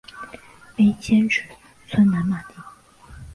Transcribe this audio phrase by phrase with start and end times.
[0.75, 1.43] 碑迁址
[1.85, 2.55] 村南马地。